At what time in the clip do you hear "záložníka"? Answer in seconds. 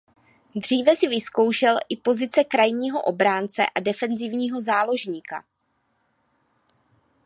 4.61-5.43